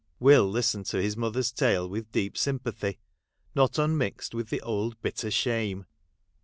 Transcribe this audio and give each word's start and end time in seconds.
'Will 0.29 0.49
listened 0.49 0.87
to 0.87 0.99
his 0.99 1.15
mother's 1.15 1.51
tale 1.51 1.87
with 1.87 2.11
deep 2.11 2.35
sympathy, 2.35 2.97
not 3.53 3.77
unmixed 3.77 4.33
with 4.33 4.49
the 4.49 4.59
old 4.61 4.99
bitter 5.03 5.29
shame. 5.29 5.85